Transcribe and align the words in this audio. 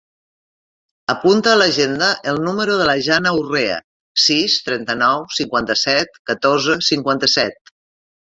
Apunta 1.13 1.51
a 1.51 1.59
l'agenda 1.61 2.07
el 2.31 2.39
número 2.47 2.77
de 2.79 2.87
la 2.91 2.95
Janna 3.07 3.33
Urrea: 3.41 3.77
sis, 4.23 4.55
trenta-nou, 4.69 5.21
cinquanta-set, 5.41 6.17
catorze, 6.31 6.79
cinquanta-set. 6.91 7.73